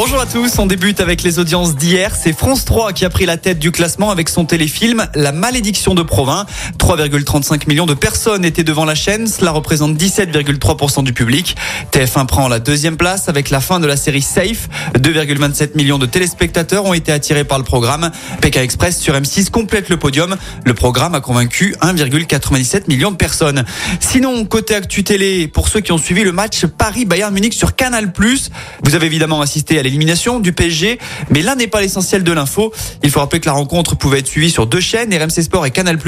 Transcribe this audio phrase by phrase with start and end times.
[0.00, 2.14] Bonjour à tous, on débute avec les audiences d'hier.
[2.14, 5.96] C'est France 3 qui a pris la tête du classement avec son téléfilm La malédiction
[5.96, 6.46] de Provins.
[6.78, 11.56] 3,35 millions de personnes étaient devant la chaîne, cela représente 17,3% du public.
[11.90, 14.68] TF1 prend la deuxième place avec la fin de la série Safe.
[14.94, 18.12] 2,27 millions de téléspectateurs ont été attirés par le programme.
[18.40, 20.36] PK Express sur M6 complète le podium.
[20.64, 23.64] Le programme a convaincu 1,97 millions de personnes.
[23.98, 28.12] Sinon, côté actu télé, pour ceux qui ont suivi le match Paris-Bayern Munich sur Canal+,
[28.84, 30.98] vous avez évidemment assisté à l'élimination du PSG,
[31.30, 32.72] mais là n'est pas l'essentiel de l'info.
[33.02, 35.70] Il faut rappeler que la rencontre pouvait être suivie sur deux chaînes, RMC Sport et
[35.70, 35.98] Canal+.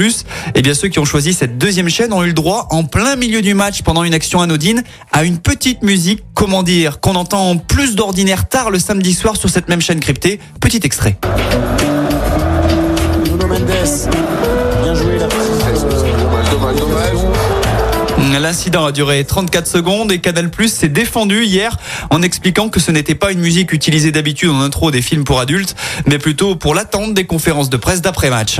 [0.55, 3.15] Et bien ceux qui ont choisi cette deuxième chaîne ont eu le droit, en plein
[3.15, 7.57] milieu du match, pendant une action anodine, à une petite musique, comment dire, qu'on entend
[7.57, 10.39] plus d'ordinaire tard le samedi soir sur cette même chaîne cryptée.
[10.59, 11.17] Petit extrait.
[18.39, 21.77] L'incident a duré 34 secondes et Canal Plus s'est défendu hier
[22.09, 25.39] en expliquant que ce n'était pas une musique utilisée d'habitude en intro des films pour
[25.39, 28.59] adultes, mais plutôt pour l'attente des conférences de presse d'après-match.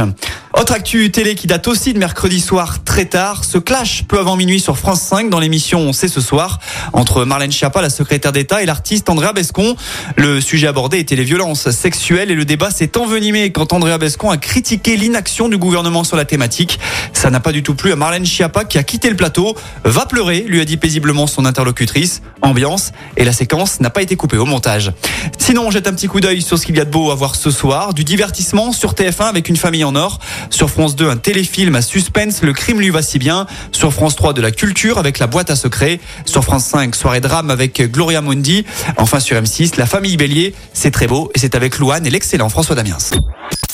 [0.60, 4.36] Autre actu télé qui date aussi de mercredi soir très tard, ce clash peu avant
[4.36, 6.60] minuit sur France 5 dans l'émission On sait ce soir
[6.92, 9.76] entre Marlène Schiappa, la secrétaire d'État, et l'artiste Andrea Bescon.
[10.18, 14.30] Le sujet abordé était les violences sexuelles et le débat s'est envenimé quand Andrea Bescon
[14.30, 16.80] a critiqué l'inaction du gouvernement sur la thématique.
[17.14, 19.56] Ça n'a pas du tout plu à Marlène Schiappa qui a quitté le plateau.
[19.84, 22.22] Va pleurer, lui a dit paisiblement son interlocutrice.
[22.42, 24.92] Ambiance et la séquence n'a pas été coupée au montage.
[25.38, 27.16] Sinon, on jette un petit coup d'œil sur ce qu'il y a de beau à
[27.16, 27.94] voir ce soir.
[27.94, 30.20] Du divertissement sur TF1 avec une famille en or.
[30.50, 33.48] Sur France 2, un téléfilm à suspense, Le crime lui va si bien.
[33.72, 36.00] Sur France 3, de la culture avec La boîte à secrets.
[36.26, 38.66] Sur France 5, soirée drame avec Gloria Mundi.
[38.98, 40.54] Enfin sur M6, La famille Bélier.
[40.74, 42.98] C'est très beau et c'est avec Louane et l'excellent François Damiens.